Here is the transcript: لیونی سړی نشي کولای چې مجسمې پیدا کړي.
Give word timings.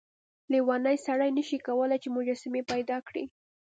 لیونی 0.51 0.97
سړی 1.05 1.29
نشي 1.37 1.57
کولای 1.67 1.97
چې 2.03 2.09
مجسمې 2.15 2.61
پیدا 2.71 2.97
کړي. 3.07 3.23